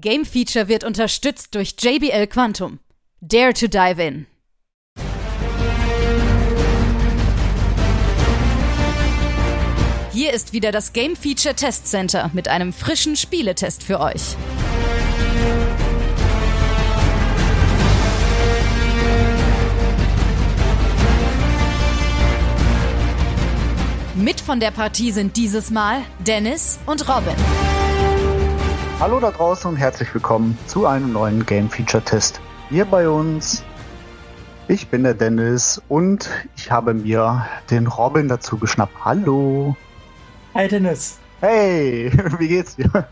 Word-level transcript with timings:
Game 0.00 0.26
Feature 0.26 0.68
wird 0.68 0.84
unterstützt 0.84 1.54
durch 1.54 1.74
JBL 1.80 2.26
Quantum. 2.26 2.80
Dare 3.22 3.54
to 3.54 3.66
dive 3.66 4.02
in. 4.02 4.26
Hier 10.12 10.34
ist 10.34 10.52
wieder 10.52 10.70
das 10.70 10.92
Game 10.92 11.16
Feature 11.16 11.54
Test 11.54 11.86
Center 11.86 12.30
mit 12.34 12.46
einem 12.48 12.74
frischen 12.74 13.16
Spieletest 13.16 13.82
für 13.82 14.00
euch. 14.00 14.36
Mit 24.14 24.42
von 24.42 24.60
der 24.60 24.72
Partie 24.72 25.12
sind 25.12 25.38
dieses 25.38 25.70
Mal 25.70 26.02
Dennis 26.18 26.78
und 26.84 27.08
Robin. 27.08 27.85
Hallo 28.98 29.20
da 29.20 29.30
draußen 29.30 29.68
und 29.68 29.76
herzlich 29.76 30.12
willkommen 30.14 30.56
zu 30.66 30.86
einem 30.86 31.12
neuen 31.12 31.44
Game 31.44 31.68
Feature 31.68 32.02
Test. 32.02 32.40
Hier 32.70 32.86
bei 32.86 33.06
uns, 33.06 33.62
ich 34.68 34.88
bin 34.88 35.02
der 35.02 35.12
Dennis 35.12 35.82
und 35.88 36.30
ich 36.56 36.70
habe 36.70 36.94
mir 36.94 37.46
den 37.70 37.88
Robin 37.88 38.26
dazu 38.26 38.56
geschnappt. 38.56 38.94
Hallo. 39.04 39.76
Hi 40.54 40.66
Dennis. 40.66 41.18
Hey, 41.40 42.10
wie 42.38 42.48
geht's 42.48 42.76
dir? 42.76 43.06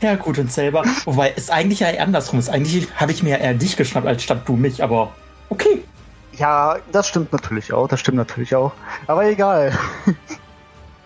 Ja, 0.00 0.16
gut 0.16 0.36
und 0.40 0.50
selber. 0.50 0.82
Wobei 1.04 1.32
es 1.36 1.48
eigentlich 1.48 1.78
ja 1.78 1.90
andersrum 2.00 2.40
ist. 2.40 2.48
Eigentlich 2.48 2.88
habe 2.96 3.12
ich 3.12 3.22
mir 3.22 3.38
eher 3.38 3.54
dich 3.54 3.76
geschnappt 3.76 4.08
als 4.08 4.20
statt 4.24 4.42
du 4.46 4.56
mich, 4.56 4.82
aber 4.82 5.12
okay. 5.48 5.84
Ja, 6.32 6.78
das 6.90 7.06
stimmt 7.06 7.32
natürlich 7.32 7.72
auch, 7.72 7.86
das 7.86 8.00
stimmt 8.00 8.16
natürlich 8.16 8.56
auch. 8.56 8.72
Aber 9.06 9.24
egal. 9.26 9.78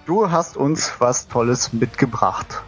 Du 0.07 0.31
hast 0.31 0.57
uns 0.57 0.95
was 1.01 1.29
Tolles 1.29 1.75
mitgebracht. 1.75 2.63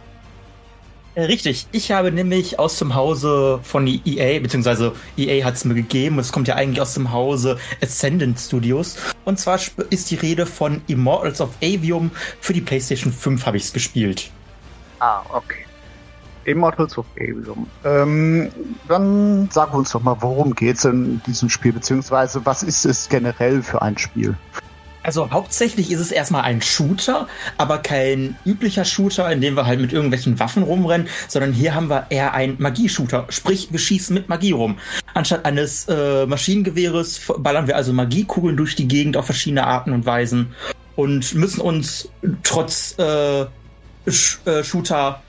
Äh, 1.13 1.23
richtig, 1.23 1.67
ich 1.73 1.91
habe 1.91 2.11
nämlich 2.11 2.57
aus 2.57 2.79
dem 2.79 2.95
Hause 2.95 3.59
von 3.63 3.85
EA, 3.85 4.39
beziehungsweise 4.39 4.93
EA 5.17 5.43
hat 5.43 5.55
es 5.55 5.65
mir 5.65 5.73
gegeben, 5.73 6.19
es 6.19 6.31
kommt 6.31 6.47
ja 6.47 6.55
eigentlich 6.55 6.79
aus 6.79 6.93
dem 6.93 7.11
Hause 7.11 7.57
Ascendant 7.81 8.39
Studios. 8.39 8.97
Und 9.25 9.37
zwar 9.37 9.59
ist 9.89 10.09
die 10.09 10.15
Rede 10.15 10.45
von 10.45 10.81
Immortals 10.87 11.41
of 11.41 11.49
Avium. 11.61 12.11
Für 12.39 12.53
die 12.53 12.61
PlayStation 12.61 13.11
5 13.11 13.45
habe 13.45 13.57
ich 13.57 13.63
es 13.63 13.73
gespielt. 13.73 14.31
Ah, 14.99 15.21
okay. 15.33 15.65
Immortals 16.45 16.97
of 16.97 17.05
Avium. 17.17 17.67
Ähm, 17.83 18.49
dann 18.87 19.49
sag 19.51 19.73
uns 19.73 19.91
doch 19.91 20.01
mal, 20.01 20.15
worum 20.21 20.55
geht 20.55 20.77
es 20.77 20.85
in 20.85 21.21
diesem 21.23 21.49
Spiel, 21.49 21.73
beziehungsweise 21.73 22.45
was 22.45 22.63
ist 22.63 22.85
es 22.85 23.09
generell 23.09 23.61
für 23.61 23.81
ein 23.81 23.97
Spiel? 23.97 24.35
Also 25.03 25.31
hauptsächlich 25.31 25.91
ist 25.91 25.99
es 25.99 26.11
erstmal 26.11 26.43
ein 26.43 26.61
Shooter, 26.61 27.27
aber 27.57 27.79
kein 27.79 28.35
üblicher 28.45 28.85
Shooter, 28.85 29.31
in 29.31 29.41
dem 29.41 29.55
wir 29.55 29.65
halt 29.65 29.81
mit 29.81 29.93
irgendwelchen 29.93 30.39
Waffen 30.39 30.63
rumrennen, 30.63 31.07
sondern 31.27 31.53
hier 31.53 31.73
haben 31.73 31.89
wir 31.89 32.05
eher 32.09 32.33
einen 32.33 32.61
Magie-Shooter. 32.61 33.25
Sprich, 33.29 33.69
wir 33.71 33.79
schießen 33.79 34.13
mit 34.13 34.29
Magie 34.29 34.51
rum. 34.51 34.77
Anstatt 35.13 35.45
eines 35.45 35.87
äh, 35.87 36.25
Maschinengewehres 36.27 37.21
ballern 37.39 37.67
wir 37.67 37.75
also 37.75 37.93
Magiekugeln 37.93 38.57
durch 38.57 38.75
die 38.75 38.87
Gegend 38.87 39.17
auf 39.17 39.25
verschiedene 39.25 39.65
Arten 39.65 39.91
und 39.91 40.05
Weisen 40.05 40.53
und 40.95 41.33
müssen 41.33 41.61
uns 41.61 42.09
trotz 42.43 42.95
äh, 42.99 43.45
Sh 44.07 44.39
äh, 44.45 44.63
Shooter 44.63 45.21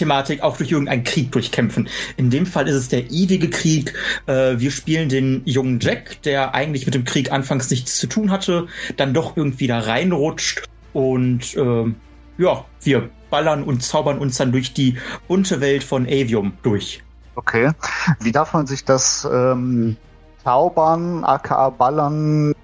Thematik 0.00 0.42
auch 0.42 0.56
durch 0.56 0.72
irgendeinen 0.72 1.04
Krieg 1.04 1.30
durchkämpfen. 1.30 1.88
In 2.16 2.30
dem 2.30 2.46
Fall 2.46 2.66
ist 2.66 2.74
es 2.74 2.88
der 2.88 3.10
ewige 3.10 3.50
Krieg. 3.50 3.92
Äh, 4.26 4.58
wir 4.58 4.70
spielen 4.70 5.10
den 5.10 5.42
jungen 5.44 5.78
Jack, 5.78 6.22
der 6.22 6.54
eigentlich 6.54 6.86
mit 6.86 6.94
dem 6.94 7.04
Krieg 7.04 7.30
anfangs 7.30 7.70
nichts 7.70 7.96
zu 7.96 8.06
tun 8.06 8.30
hatte, 8.30 8.66
dann 8.96 9.12
doch 9.12 9.36
irgendwie 9.36 9.66
da 9.66 9.78
reinrutscht 9.78 10.64
und 10.94 11.54
äh, 11.54 11.94
ja, 12.38 12.64
wir 12.80 13.10
ballern 13.28 13.62
und 13.62 13.82
zaubern 13.82 14.18
uns 14.18 14.38
dann 14.38 14.52
durch 14.52 14.72
die 14.72 14.96
bunte 15.28 15.60
Welt 15.60 15.84
von 15.84 16.06
Avium 16.06 16.54
durch. 16.62 17.02
Okay. 17.36 17.72
Wie 18.20 18.32
darf 18.32 18.54
man 18.54 18.66
sich 18.66 18.84
das 18.84 19.28
ähm, 19.30 19.98
zaubern, 20.42 21.24
aka 21.24 21.68
ballern? 21.68 22.54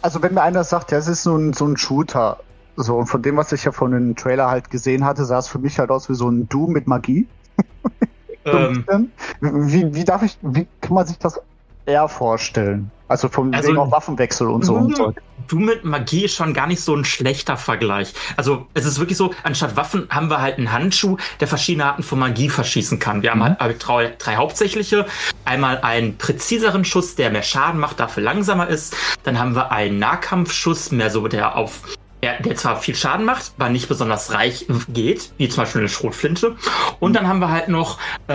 Also 0.00 0.22
wenn 0.22 0.34
mir 0.34 0.42
einer 0.42 0.62
sagt, 0.62 0.92
ja, 0.92 0.98
es 0.98 1.08
ist 1.08 1.24
so 1.24 1.36
ein, 1.36 1.52
so 1.52 1.66
ein 1.66 1.76
Shooter, 1.76 2.38
so, 2.76 2.96
und 2.96 3.06
von 3.06 3.22
dem, 3.22 3.36
was 3.36 3.52
ich 3.52 3.64
ja 3.64 3.72
von 3.72 3.92
dem 3.92 4.16
Trailer 4.16 4.48
halt 4.48 4.70
gesehen 4.70 5.04
hatte, 5.04 5.24
sah 5.24 5.38
es 5.38 5.48
für 5.48 5.58
mich 5.58 5.78
halt 5.78 5.90
aus 5.90 6.08
wie 6.08 6.14
so 6.14 6.28
ein 6.28 6.48
Doom 6.48 6.72
mit 6.72 6.86
Magie. 6.86 7.26
ähm, 8.44 8.84
wie, 9.40 9.94
wie 9.94 10.04
darf 10.04 10.22
ich, 10.22 10.38
wie 10.42 10.66
kann 10.80 10.94
man 10.94 11.06
sich 11.06 11.18
das 11.18 11.40
eher 11.86 12.08
vorstellen? 12.08 12.90
Also 13.08 13.28
vom 13.28 13.54
also, 13.54 13.68
wegen 13.68 13.78
auch 13.78 13.92
Waffenwechsel 13.92 14.48
und 14.48 14.64
so 14.64 14.74
und 14.74 14.96
so. 14.96 15.14
Du 15.46 15.60
mit 15.60 15.84
Magie 15.84 16.24
ist 16.24 16.34
schon 16.34 16.52
gar 16.54 16.66
nicht 16.66 16.80
so 16.80 16.94
ein 16.94 17.04
schlechter 17.04 17.56
Vergleich. 17.56 18.12
Also 18.36 18.66
es 18.74 18.84
ist 18.84 18.98
wirklich 18.98 19.16
so, 19.16 19.32
anstatt 19.44 19.76
Waffen 19.76 20.08
haben 20.10 20.28
wir 20.28 20.42
halt 20.42 20.58
einen 20.58 20.72
Handschuh, 20.72 21.16
der 21.38 21.46
verschiedene 21.46 21.84
Arten 21.84 22.02
von 22.02 22.18
Magie 22.18 22.48
verschießen 22.48 22.98
kann. 22.98 23.22
Wir 23.22 23.32
mhm. 23.34 23.44
haben 23.44 23.56
halt 23.60 23.86
drei, 23.86 24.14
drei 24.18 24.36
hauptsächliche. 24.36 25.06
Einmal 25.44 25.78
einen 25.82 26.18
präziseren 26.18 26.84
Schuss, 26.84 27.14
der 27.14 27.30
mehr 27.30 27.44
Schaden 27.44 27.78
macht, 27.78 28.00
dafür 28.00 28.24
langsamer 28.24 28.66
ist. 28.66 28.96
Dann 29.22 29.38
haben 29.38 29.54
wir 29.54 29.70
einen 29.70 30.00
Nahkampfschuss, 30.00 30.90
mehr 30.90 31.10
so 31.10 31.28
der 31.28 31.54
auf 31.54 31.82
der, 32.26 32.42
der 32.42 32.56
zwar 32.56 32.80
viel 32.80 32.96
Schaden 32.96 33.24
macht, 33.24 33.52
aber 33.56 33.68
nicht 33.68 33.88
besonders 33.88 34.32
reich 34.32 34.66
geht, 34.88 35.30
wie 35.38 35.48
zum 35.48 35.62
Beispiel 35.62 35.82
eine 35.82 35.88
Schrotflinte. 35.88 36.56
Und 36.98 37.14
dann 37.14 37.28
haben 37.28 37.38
wir 37.38 37.50
halt 37.50 37.68
noch 37.68 37.98
äh, 38.26 38.32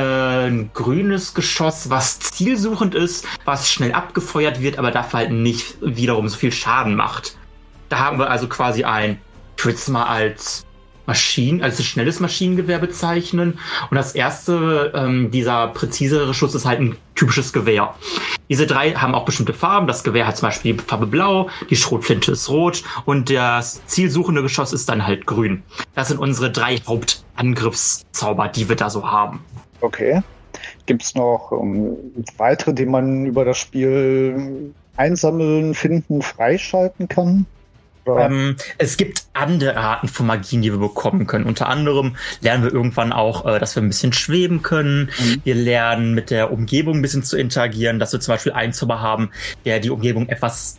ein 0.47 0.71
grünes 0.73 1.33
Geschoss, 1.33 1.89
was 1.89 2.19
zielsuchend 2.19 2.95
ist, 2.95 3.27
was 3.43 3.69
schnell 3.69 3.91
abgefeuert 3.91 4.61
wird, 4.61 4.79
aber 4.79 4.91
dafür 4.91 5.19
halt 5.19 5.31
nicht 5.31 5.75
wiederum 5.81 6.29
so 6.29 6.37
viel 6.37 6.53
Schaden 6.53 6.95
macht. 6.95 7.35
Da 7.89 7.99
haben 7.99 8.17
wir 8.17 8.29
also 8.29 8.47
quasi 8.47 8.85
ein, 8.85 9.19
ich 9.57 9.65
würde 9.65 9.77
es 9.77 9.87
mal 9.89 10.05
als 10.05 10.65
Maschinen, 11.05 11.61
als 11.61 11.83
schnelles 11.83 12.19
Maschinengewehr 12.19 12.79
bezeichnen. 12.79 13.59
Und 13.89 13.95
das 13.95 14.15
erste, 14.15 14.91
ähm, 14.95 15.31
dieser 15.31 15.67
präzisere 15.69 16.33
Schuss 16.33 16.55
ist 16.55 16.65
halt 16.65 16.79
ein 16.79 16.95
typisches 17.15 17.53
Gewehr. 17.53 17.95
Diese 18.49 18.67
drei 18.67 18.93
haben 18.93 19.15
auch 19.15 19.25
bestimmte 19.25 19.53
Farben. 19.53 19.87
Das 19.87 20.03
Gewehr 20.03 20.27
hat 20.27 20.37
zum 20.37 20.47
Beispiel 20.47 20.73
die 20.73 20.79
Farbe 20.79 21.07
blau, 21.07 21.49
die 21.69 21.75
Schrotflinte 21.75 22.31
ist 22.31 22.49
rot 22.49 22.83
und 23.05 23.29
das 23.29 23.85
zielsuchende 23.85 24.41
Geschoss 24.41 24.73
ist 24.73 24.89
dann 24.89 25.05
halt 25.05 25.25
grün. 25.25 25.63
Das 25.95 26.07
sind 26.07 26.19
unsere 26.19 26.51
drei 26.51 26.77
Hauptangriffszauber, 26.77 28.47
die 28.47 28.69
wir 28.69 28.75
da 28.75 28.89
so 28.89 29.09
haben. 29.09 29.43
Okay. 29.81 30.21
Gibt 30.85 31.03
es 31.03 31.15
noch 31.15 31.51
um, 31.51 31.75
ähm, 31.75 31.97
weitere, 32.37 32.73
die 32.73 32.85
man 32.85 33.25
über 33.25 33.45
das 33.45 33.57
Spiel 33.57 34.73
einsammeln, 34.97 35.73
finden, 35.73 36.21
freischalten 36.21 37.07
kann? 37.07 37.45
Ähm, 38.05 38.55
es 38.77 38.97
gibt 38.97 39.23
andere 39.33 39.77
Arten 39.77 40.07
von 40.07 40.25
Magien, 40.25 40.61
die 40.61 40.71
wir 40.71 40.79
bekommen 40.79 41.27
können. 41.27 41.45
Unter 41.45 41.67
anderem 41.69 42.15
lernen 42.41 42.63
wir 42.63 42.73
irgendwann 42.73 43.13
auch, 43.13 43.45
äh, 43.45 43.59
dass 43.59 43.75
wir 43.75 43.83
ein 43.83 43.89
bisschen 43.89 44.13
schweben 44.13 44.61
können. 44.61 45.09
Mhm. 45.19 45.41
Wir 45.43 45.55
lernen 45.55 46.13
mit 46.13 46.29
der 46.29 46.51
Umgebung 46.51 46.97
ein 46.97 47.01
bisschen 47.01 47.23
zu 47.23 47.37
interagieren, 47.37 47.99
dass 47.99 48.13
wir 48.13 48.19
zum 48.19 48.33
Beispiel 48.33 48.53
einen 48.53 48.73
Zauber 48.73 49.01
haben, 49.01 49.31
der 49.65 49.79
die 49.79 49.89
Umgebung 49.89 50.29
etwas 50.29 50.77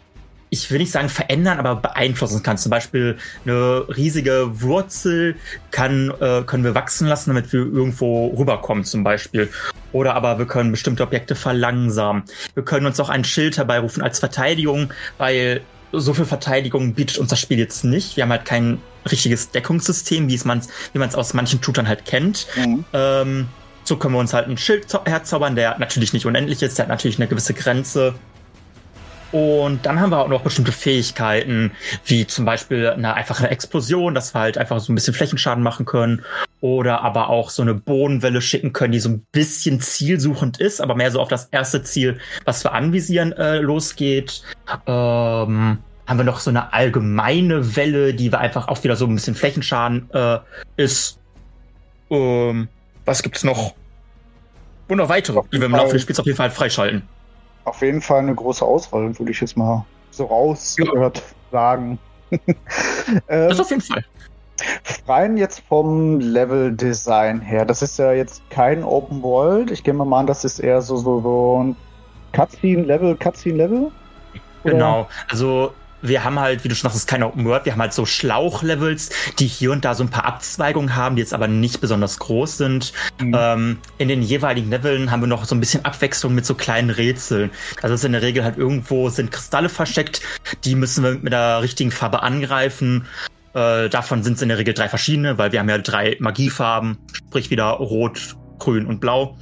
ich 0.53 0.71
will 0.71 0.81
nicht 0.81 0.93
sagen 0.93 1.09
verändern, 1.09 1.59
aber 1.59 1.77
beeinflussen 1.77 2.43
kann. 2.43 2.59
Zum 2.59 2.69
Beispiel 2.69 3.17
eine 3.47 3.87
riesige 3.97 4.61
Wurzel 4.61 5.37
kann, 5.71 6.13
äh, 6.21 6.43
können 6.43 6.63
wir 6.63 6.75
wachsen 6.75 7.09
lassen, 7.09 7.31
damit 7.31 7.51
wir 7.55 7.61
irgendwo 7.61 8.27
rüberkommen 8.39 8.85
zum 8.85 9.03
Beispiel. 9.03 9.49
Oder 9.93 10.15
aber 10.15 10.39
wir 10.39 10.45
können 10.45 10.71
bestimmte 10.71 11.05
Objekte 11.05 11.37
verlangsamen. 11.37 12.25
Wir 12.53 12.65
können 12.65 12.85
uns 12.85 13.01
auch 13.01 13.09
ein 13.09 13.25
Schild 13.25 13.57
herbeirufen 13.57 14.03
als 14.03 14.19
Verteidigung, 14.19 14.93
weil 15.17 15.63
so 15.93 16.15
viel 16.15 16.25
Verteidigung 16.25 16.95
bietet 16.95 17.19
uns 17.19 17.31
das 17.31 17.39
Spiel 17.39 17.59
jetzt 17.59 17.85
nicht. 17.85 18.17
Wir 18.17 18.25
haben 18.25 18.31
halt 18.31 18.45
kein 18.45 18.81
richtiges 19.11 19.51
Deckungssystem, 19.51 20.29
wie 20.29 20.35
es 20.35 20.45
man 20.45 20.63
wie 20.93 20.99
es 20.99 21.15
aus 21.15 21.35
manchen 21.35 21.63
Shootern 21.63 21.89
halt 21.89 22.05
kennt. 22.05 22.47
Mhm. 22.57 22.85
Ähm, 22.93 23.49
so 23.85 23.97
können 23.97 24.15
wir 24.15 24.21
uns 24.21 24.33
halt 24.33 24.49
ein 24.49 24.59
Schild 24.59 24.87
herzaubern, 25.05 25.57
der 25.57 25.79
natürlich 25.79 26.13
nicht 26.13 26.27
unendlich 26.27 26.63
ist, 26.63 26.79
der 26.79 26.85
hat 26.85 26.91
natürlich 26.91 27.19
eine 27.19 27.29
gewisse 27.29 27.55
Grenze. 27.55 28.15
Und 29.33 29.87
dann 29.87 29.99
haben 29.99 30.11
wir 30.11 30.19
auch 30.19 30.29
noch 30.29 30.43
bestimmte 30.43 30.73
Fähigkeiten, 30.73 31.73
wie 32.05 32.27
zum 32.27 32.45
Beispiel 32.45 32.89
eine 32.89 33.15
einfache 33.15 33.49
Explosion, 33.49 34.15
dass 34.15 34.35
wir 34.35 34.41
halt 34.41 34.59
einfach 34.59 34.79
so 34.79 34.93
ein 34.93 34.95
bisschen 34.95 35.15
Flächenschaden 35.15 35.65
machen 35.65 35.87
können. 35.87 36.23
Oder 36.61 37.01
aber 37.01 37.31
auch 37.31 37.49
so 37.49 37.63
eine 37.63 37.75
Bodenwelle 37.75 38.43
schicken 38.43 38.75
können, 38.75 38.93
die 38.93 39.01
so 39.01 39.09
ein 39.09 39.27
bisschen 39.33 39.81
zielsuchend 39.81 40.61
ist, 40.61 40.83
aber 40.83 40.95
mehr 40.95 41.11
so 41.11 41.19
auf 41.19 41.29
das 41.29 41.47
erste 41.51 41.83
Ziel, 41.83 42.19
was 42.45 42.63
wir 42.63 42.73
anvisieren, 42.73 43.33
äh, 43.33 43.59
losgeht. 43.59 44.43
Ähm, 44.87 45.79
haben 46.07 46.19
wir 46.19 46.25
noch 46.25 46.41
so 46.41 46.51
eine 46.51 46.73
allgemeine 46.73 47.77
Welle, 47.77 48.15
die 48.15 48.33
wir 48.33 48.41
einfach 48.41 48.69
auch 48.69 48.83
wieder 48.85 48.97
so 48.97 49.07
ein 49.07 49.15
bisschen 49.15 49.35
Flächenschaden 49.35 50.11
äh, 50.13 50.39
ist. 50.77 51.19
Ähm, 52.11 52.69
was 53.05 53.23
gibt's 53.23 53.45
noch? 53.45 53.75
Und 54.89 54.99
noch 54.99 55.09
weitere, 55.09 55.41
die 55.53 55.59
wir 55.59 55.67
im 55.67 55.73
Laufe 55.73 55.93
des 55.93 56.03
Spiels 56.03 56.21
auf 56.21 56.27
jeden 56.27 56.37
Fall 56.37 56.51
freischalten 56.51 57.03
auf 57.65 57.81
jeden 57.83 58.01
Fall 58.01 58.21
eine 58.21 58.35
große 58.35 58.65
Auswahl, 58.65 59.19
würde 59.19 59.33
ich 59.33 59.41
jetzt 59.41 59.57
mal 59.57 59.85
so 60.11 60.25
rausgehört 60.25 61.19
ja. 61.19 61.23
sagen. 61.51 61.99
ähm, 62.31 63.49
das 63.49 63.61
auf 63.61 63.71
jeden 63.71 63.83
Fall. 63.83 64.05
Rein 65.09 65.37
jetzt 65.37 65.63
vom 65.69 66.21
Level-Design 66.21 67.41
her, 67.41 67.65
das 67.65 67.83
ist 67.83 67.99
ja 67.99 68.13
jetzt 68.13 68.43
kein 68.51 68.85
Open 68.85 69.23
World. 69.23 69.71
Ich 69.71 69.83
gehe 69.83 69.95
mal 69.95 70.19
an, 70.19 70.27
das 70.27 70.45
ist 70.45 70.61
eher 70.61 70.81
so, 70.83 70.97
so, 70.97 71.21
so 71.21 71.63
ein 71.63 71.77
Cutscene-Level, 72.33 73.17
Cutscene-Level? 73.17 73.91
Genau, 74.65 75.09
also 75.29 75.73
wir 76.03 76.25
haben 76.25 76.39
halt, 76.39 76.65
wie 76.65 76.69
du 76.69 76.75
schon 76.75 76.91
sagst, 76.91 77.07
keine 77.07 77.27
Open 77.27 77.45
World, 77.45 77.65
wir 77.65 77.73
haben 77.73 77.81
halt 77.81 77.95
so 77.95 78.05
Schlauchlevels, 78.05 79.11
die 79.39 79.47
hier 79.47 79.73
und 79.73 79.85
da 79.85 79.95
so 79.95 80.03
ein 80.03 80.11
paar 80.11 80.25
Abzweigungen 80.25 80.97
haben, 80.97 81.17
die 81.17 81.23
jetzt 81.23 81.33
aber 81.33 81.49
nicht 81.49 81.81
besonders 81.81 82.19
groß 82.19 82.59
sind. 82.59 82.93
Mhm. 83.21 83.37
Ähm, 83.39 83.79
in 83.99 84.09
den 84.09 84.23
jeweiligen 84.23 84.71
Leveln 84.71 85.11
haben 85.11 85.23
wir 85.23 85.29
noch 85.29 85.45
so 85.45 85.55
ein 85.55 85.61
bisschen 85.61 85.85
Abwechslung 85.85 86.35
mit 86.35 86.45
so 86.45 86.55
kleinen 86.55 86.91
Rätseln. 86.91 87.51
Also 87.81 87.95
ist 87.95 88.05
in 88.05 88.13
der 88.13 88.23
Regel 88.23 88.45
halt 88.45 88.59
irgendwo 88.59 89.09
sind 89.09 89.31
Kristalle 89.31 89.69
versteckt, 89.69 90.21
die 90.65 90.75
müssen 90.75 91.05
wir 91.05 91.19
mit 91.21 91.33
der 91.33 91.63
richtigen 91.63 91.91
Farbe 91.91 92.23
angreifen. 92.23 93.07
Äh, 93.55 93.89
davon 93.89 94.23
sind 94.23 94.35
es 94.35 94.43
in 94.43 94.49
der 94.49 94.59
Regel 94.59 94.75
drei 94.75 94.89
verschiedene, 94.89 95.39
weil 95.39 95.53
wir 95.53 95.61
haben 95.61 95.69
ja 95.69 95.79
drei 95.79 96.17
Magiefarben, 96.19 96.99
sprich 97.13 97.51
wieder 97.51 97.71
Rot, 97.71 98.37
Grün 98.63 98.87
und 98.87 99.01
Blau. 99.01 99.37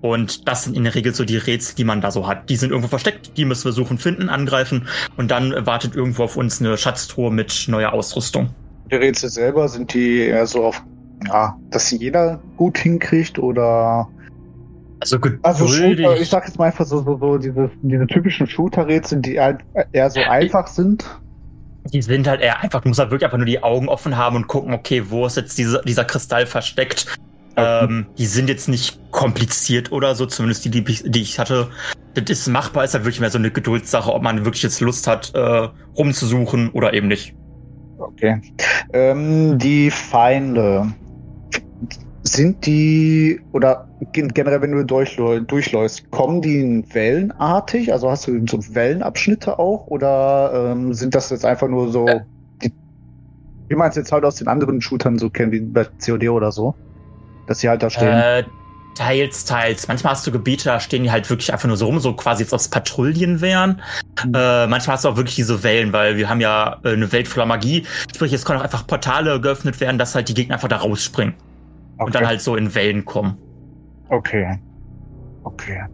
Und 0.00 0.48
das 0.48 0.64
sind 0.64 0.76
in 0.76 0.84
der 0.84 0.94
Regel 0.94 1.14
so 1.14 1.24
die 1.24 1.36
Rätsel, 1.36 1.76
die 1.76 1.84
man 1.84 2.00
da 2.00 2.10
so 2.10 2.26
hat. 2.26 2.50
Die 2.50 2.56
sind 2.56 2.70
irgendwo 2.70 2.88
versteckt, 2.88 3.36
die 3.36 3.44
müssen 3.44 3.64
wir 3.64 3.72
suchen, 3.72 3.98
finden, 3.98 4.28
angreifen 4.28 4.88
und 5.16 5.30
dann 5.30 5.54
wartet 5.64 5.94
irgendwo 5.94 6.24
auf 6.24 6.36
uns 6.36 6.60
eine 6.60 6.76
Schatztruhe 6.76 7.30
mit 7.30 7.66
neuer 7.68 7.92
Ausrüstung. 7.92 8.50
Die 8.90 8.96
Rätsel 8.96 9.30
selber 9.30 9.68
sind 9.68 9.94
die 9.94 10.18
eher 10.18 10.46
so 10.46 10.64
auf, 10.64 10.82
ja, 11.26 11.56
dass 11.70 11.88
sie 11.88 11.98
jeder 11.98 12.40
gut 12.56 12.78
hinkriegt 12.78 13.38
oder 13.38 14.08
also, 15.00 15.18
also 15.42 15.68
Shooter, 15.68 16.20
ich 16.20 16.28
sag 16.30 16.46
jetzt 16.46 16.58
mal 16.58 16.66
einfach 16.66 16.86
so, 16.86 17.02
so, 17.02 17.18
so 17.18 17.38
diese, 17.38 17.70
diese 17.82 18.06
typischen 18.06 18.46
Shooter-Rätsel, 18.46 19.20
die 19.20 19.38
halt 19.38 19.60
eher 19.92 20.10
so 20.10 20.20
einfach 20.20 20.66
sind. 20.66 21.04
Die 21.92 22.00
sind 22.00 22.26
halt 22.26 22.40
eher 22.40 22.60
einfach, 22.60 22.80
du 22.80 22.88
musst 22.88 22.98
halt 22.98 23.10
wirklich 23.10 23.26
einfach 23.26 23.36
nur 23.36 23.46
die 23.46 23.62
Augen 23.62 23.88
offen 23.88 24.16
haben 24.16 24.36
und 24.36 24.46
gucken, 24.46 24.72
okay, 24.72 25.04
wo 25.10 25.26
ist 25.26 25.36
jetzt 25.36 25.58
diese, 25.58 25.82
dieser 25.86 26.04
Kristall 26.04 26.46
versteckt 26.46 27.06
ähm, 27.56 28.06
die 28.18 28.26
sind 28.26 28.48
jetzt 28.48 28.68
nicht 28.68 28.98
kompliziert 29.10 29.92
oder 29.92 30.14
so, 30.14 30.26
zumindest 30.26 30.64
die, 30.64 30.70
die, 30.70 30.82
die 30.82 31.22
ich 31.22 31.38
hatte. 31.38 31.68
Das 32.14 32.24
ist 32.30 32.48
machbar, 32.48 32.84
ist 32.84 32.94
halt 32.94 33.04
wirklich 33.04 33.20
mehr 33.20 33.30
so 33.30 33.38
eine 33.38 33.50
Geduldssache, 33.50 34.12
ob 34.12 34.22
man 34.22 34.44
wirklich 34.44 34.62
jetzt 34.62 34.80
Lust 34.80 35.06
hat, 35.06 35.32
äh, 35.34 35.68
rumzusuchen 35.96 36.70
oder 36.70 36.94
eben 36.94 37.08
nicht. 37.08 37.34
Okay. 37.98 38.40
Ähm, 38.92 39.58
die 39.58 39.90
Feinde. 39.90 40.92
Sind 42.26 42.64
die, 42.64 43.38
oder 43.52 43.86
generell, 44.12 44.62
wenn 44.62 44.72
du 44.72 44.82
durchläufst, 44.84 46.10
kommen 46.10 46.40
die 46.40 46.82
wellenartig? 46.92 47.92
Also 47.92 48.10
hast 48.10 48.26
du 48.26 48.46
so 48.46 48.58
Wellenabschnitte 48.74 49.58
auch? 49.58 49.88
Oder 49.88 50.70
ähm, 50.72 50.94
sind 50.94 51.14
das 51.14 51.28
jetzt 51.28 51.44
einfach 51.44 51.68
nur 51.68 51.90
so, 51.90 52.06
die, 52.62 52.72
wie 53.68 53.74
man 53.74 53.90
es 53.90 53.96
jetzt 53.96 54.10
halt 54.10 54.24
aus 54.24 54.36
den 54.36 54.48
anderen 54.48 54.80
Shootern 54.80 55.18
so 55.18 55.28
kennt, 55.28 55.52
wie 55.52 55.60
bei 55.60 55.86
COD 56.02 56.30
oder 56.30 56.50
so? 56.50 56.74
Dass 57.46 57.60
sie 57.60 57.68
halt 57.68 57.82
da 57.82 57.90
stehen? 57.90 58.08
Äh, 58.08 58.44
teils, 58.94 59.44
teils. 59.44 59.88
Manchmal 59.88 60.12
hast 60.12 60.26
du 60.26 60.32
Gebiete, 60.32 60.64
da 60.64 60.80
stehen 60.80 61.02
die 61.02 61.10
halt 61.10 61.28
wirklich 61.28 61.52
einfach 61.52 61.68
nur 61.68 61.76
so 61.76 61.86
rum, 61.86 62.00
so 62.00 62.14
quasi 62.14 62.42
jetzt 62.42 62.52
aus 62.52 62.68
Patrouillen 62.68 63.40
wären. 63.40 63.82
Mhm. 64.24 64.34
Äh, 64.34 64.66
manchmal 64.66 64.94
hast 64.94 65.04
du 65.04 65.08
auch 65.08 65.16
wirklich 65.16 65.36
diese 65.36 65.62
Wellen, 65.62 65.92
weil 65.92 66.16
wir 66.16 66.28
haben 66.28 66.40
ja 66.40 66.78
äh, 66.84 66.92
eine 66.92 67.10
Welt 67.12 67.28
voller 67.28 67.46
Magie. 67.46 67.86
Sprich, 68.14 68.32
es 68.32 68.44
können 68.44 68.60
auch 68.60 68.64
einfach 68.64 68.86
Portale 68.86 69.40
geöffnet 69.40 69.80
werden, 69.80 69.98
dass 69.98 70.14
halt 70.14 70.28
die 70.28 70.34
Gegner 70.34 70.54
einfach 70.54 70.68
da 70.68 70.76
rausspringen. 70.76 71.34
Okay. 71.96 72.06
Und 72.06 72.14
dann 72.14 72.26
halt 72.26 72.40
so 72.40 72.56
in 72.56 72.74
Wellen 72.74 73.04
kommen. 73.04 73.36
Okay. 74.08 74.58
Okay. 75.44 75.84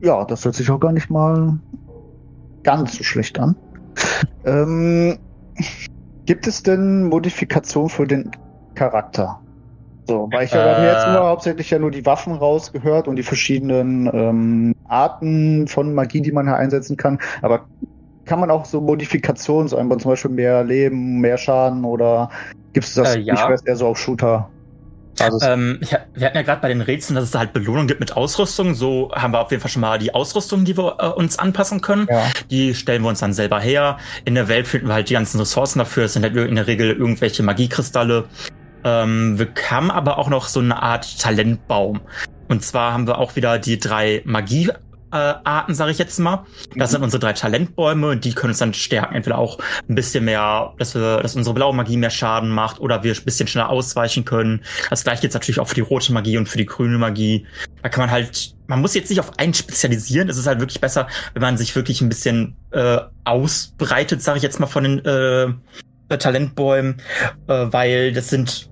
Ja, 0.00 0.24
das 0.24 0.44
hört 0.44 0.54
sich 0.54 0.70
auch 0.70 0.80
gar 0.80 0.92
nicht 0.92 1.10
mal 1.10 1.58
ganz 2.62 2.96
so 2.96 3.04
schlecht 3.04 3.38
an. 3.38 3.56
ähm, 4.44 5.18
gibt 6.26 6.46
es 6.46 6.62
denn 6.62 7.04
Modifikationen 7.04 7.90
für 7.90 8.06
den 8.06 8.30
Charakter? 8.74 9.40
So, 10.10 10.28
weil 10.32 10.44
ich 10.44 10.52
äh, 10.52 10.58
habe 10.58 10.84
jetzt 10.84 11.06
nur 11.06 11.24
hauptsächlich 11.24 11.70
ja 11.70 11.78
nur 11.78 11.92
die 11.92 12.04
Waffen 12.04 12.34
rausgehört 12.34 13.06
und 13.06 13.14
die 13.14 13.22
verschiedenen 13.22 14.10
ähm, 14.12 14.74
Arten 14.88 15.68
von 15.68 15.94
Magie, 15.94 16.20
die 16.20 16.32
man 16.32 16.46
hier 16.46 16.56
einsetzen 16.56 16.96
kann. 16.96 17.20
Aber 17.42 17.66
kann 18.24 18.40
man 18.40 18.50
auch 18.50 18.64
so 18.64 18.80
Modifikationen 18.80 19.68
sein, 19.68 19.88
zum 20.00 20.10
Beispiel 20.10 20.32
mehr 20.32 20.64
Leben, 20.64 21.20
mehr 21.20 21.38
Schaden 21.38 21.84
oder 21.84 22.28
gibt 22.72 22.86
es 22.86 22.94
das? 22.94 23.14
Äh, 23.14 23.20
ja. 23.20 23.34
Ich 23.34 23.40
weiß 23.40 23.62
eher 23.62 23.76
so 23.76 23.86
auf 23.86 23.98
Shooter. 23.98 24.50
Ähm, 25.42 25.78
ja, 25.82 25.98
wir 26.14 26.26
hatten 26.26 26.36
ja 26.38 26.42
gerade 26.42 26.60
bei 26.60 26.68
den 26.68 26.80
Rätseln, 26.80 27.14
dass 27.14 27.26
es 27.26 27.30
da 27.30 27.38
halt 27.38 27.52
Belohnung 27.52 27.86
gibt 27.86 28.00
mit 28.00 28.16
Ausrüstung. 28.16 28.74
So 28.74 29.12
haben 29.14 29.32
wir 29.32 29.38
auf 29.38 29.52
jeden 29.52 29.60
Fall 29.60 29.70
schon 29.70 29.82
mal 29.82 30.00
die 30.00 30.12
Ausrüstung, 30.12 30.64
die 30.64 30.76
wir 30.76 30.96
äh, 30.98 31.06
uns 31.06 31.38
anpassen 31.38 31.82
können. 31.82 32.08
Ja. 32.10 32.24
Die 32.50 32.74
stellen 32.74 33.02
wir 33.02 33.10
uns 33.10 33.20
dann 33.20 33.32
selber 33.32 33.60
her. 33.60 33.98
In 34.24 34.34
der 34.34 34.48
Welt 34.48 34.66
finden 34.66 34.88
wir 34.88 34.94
halt 34.94 35.08
die 35.08 35.14
ganzen 35.14 35.38
Ressourcen 35.38 35.78
dafür. 35.78 36.06
Es 36.06 36.14
sind 36.14 36.24
halt 36.24 36.34
in 36.34 36.56
der 36.56 36.66
Regel 36.66 36.90
irgendwelche 36.90 37.44
Magiekristalle 37.44 38.24
ähm, 38.84 39.38
wir 39.38 39.48
haben 39.70 39.90
aber 39.90 40.18
auch 40.18 40.28
noch 40.28 40.48
so 40.48 40.60
eine 40.60 40.82
Art 40.82 41.18
Talentbaum. 41.18 42.00
Und 42.48 42.64
zwar 42.64 42.92
haben 42.92 43.06
wir 43.06 43.18
auch 43.18 43.36
wieder 43.36 43.58
die 43.58 43.78
drei 43.78 44.22
Magie 44.24 44.70
Arten, 45.12 45.74
sage 45.74 45.90
ich 45.90 45.98
jetzt 45.98 46.18
mal. 46.18 46.44
Das 46.76 46.92
sind 46.92 47.02
unsere 47.02 47.20
drei 47.20 47.32
Talentbäume 47.32 48.10
und 48.10 48.24
die 48.24 48.32
können 48.32 48.50
uns 48.50 48.58
dann 48.58 48.74
stärken. 48.74 49.16
Entweder 49.16 49.38
auch 49.38 49.58
ein 49.88 49.94
bisschen 49.94 50.24
mehr, 50.24 50.72
dass 50.78 50.94
wir, 50.94 51.20
dass 51.20 51.34
unsere 51.34 51.54
blaue 51.54 51.74
Magie 51.74 51.96
mehr 51.96 52.10
Schaden 52.10 52.50
macht 52.50 52.78
oder 52.80 53.02
wir 53.02 53.12
ein 53.12 53.24
bisschen 53.24 53.48
schneller 53.48 53.70
ausweichen 53.70 54.24
können. 54.24 54.62
Das 54.88 55.02
gleiche 55.02 55.24
jetzt 55.24 55.34
natürlich 55.34 55.58
auch 55.58 55.68
für 55.68 55.74
die 55.74 55.80
rote 55.80 56.12
Magie 56.12 56.38
und 56.38 56.48
für 56.48 56.58
die 56.58 56.66
grüne 56.66 56.98
Magie. 56.98 57.46
Da 57.82 57.88
kann 57.88 58.02
man 58.02 58.10
halt, 58.10 58.54
man 58.68 58.80
muss 58.80 58.94
jetzt 58.94 59.10
nicht 59.10 59.18
auf 59.18 59.38
einen 59.38 59.54
spezialisieren. 59.54 60.28
Es 60.28 60.36
ist 60.36 60.46
halt 60.46 60.60
wirklich 60.60 60.80
besser, 60.80 61.08
wenn 61.34 61.42
man 61.42 61.56
sich 61.56 61.74
wirklich 61.74 62.00
ein 62.00 62.08
bisschen 62.08 62.56
äh, 62.70 62.98
ausbreitet, 63.24 64.22
sage 64.22 64.36
ich 64.36 64.42
jetzt 64.44 64.60
mal 64.60 64.66
von 64.66 64.84
den 64.84 65.04
äh, 65.04 66.18
Talentbäumen, 66.18 67.02
äh, 67.48 67.66
weil 67.70 68.12
das 68.12 68.28
sind 68.28 68.69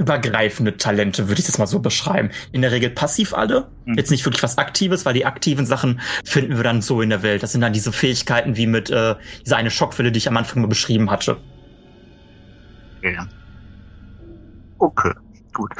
übergreifende 0.00 0.78
Talente, 0.78 1.28
würde 1.28 1.40
ich 1.40 1.46
das 1.46 1.58
mal 1.58 1.66
so 1.66 1.78
beschreiben. 1.78 2.30
In 2.52 2.62
der 2.62 2.72
Regel 2.72 2.88
passiv 2.88 3.34
alle. 3.34 3.68
Mhm. 3.84 3.98
Jetzt 3.98 4.10
nicht 4.10 4.24
wirklich 4.24 4.42
was 4.42 4.56
Aktives, 4.56 5.04
weil 5.04 5.12
die 5.12 5.26
aktiven 5.26 5.66
Sachen 5.66 6.00
finden 6.24 6.56
wir 6.56 6.64
dann 6.64 6.80
so 6.80 7.02
in 7.02 7.10
der 7.10 7.22
Welt. 7.22 7.42
Das 7.42 7.52
sind 7.52 7.60
dann 7.60 7.74
diese 7.74 7.92
Fähigkeiten 7.92 8.56
wie 8.56 8.66
mit 8.66 8.88
äh, 8.88 9.16
dieser 9.44 9.58
eine 9.58 9.70
Schockwelle, 9.70 10.10
die 10.10 10.16
ich 10.16 10.26
am 10.26 10.38
Anfang 10.38 10.62
mal 10.62 10.68
beschrieben 10.68 11.10
hatte. 11.10 11.36
Ja. 13.02 13.28
Okay, 14.78 15.12
gut. 15.52 15.70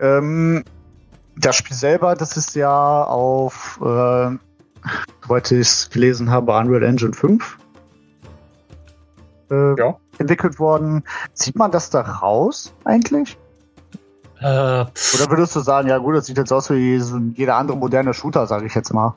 Ähm, 0.00 0.64
das 1.36 1.54
Spiel 1.54 1.76
selber, 1.76 2.16
das 2.16 2.36
ist 2.36 2.56
ja 2.56 3.04
auf, 3.04 3.78
äh, 3.80 4.36
soweit 5.22 5.52
ich 5.52 5.60
es 5.60 5.88
gelesen 5.88 6.30
habe, 6.30 6.52
Unreal 6.52 6.82
Engine 6.82 7.12
5 7.12 7.58
äh, 9.52 9.78
ja. 9.78 9.96
entwickelt 10.18 10.58
worden. 10.58 11.04
Sieht 11.32 11.54
man 11.54 11.70
das 11.70 11.90
da 11.90 12.00
raus 12.00 12.74
eigentlich? 12.84 13.38
Äh, 14.42 14.44
Oder 14.44 15.30
würdest 15.30 15.54
du 15.54 15.60
sagen, 15.60 15.88
ja 15.88 15.98
gut, 15.98 16.16
das 16.16 16.26
sieht 16.26 16.36
jetzt 16.36 16.52
aus 16.52 16.70
wie 16.70 17.00
jeder 17.36 17.56
andere 17.56 17.76
moderne 17.76 18.12
Shooter, 18.12 18.46
sage 18.46 18.66
ich 18.66 18.74
jetzt 18.74 18.92
mal. 18.92 19.14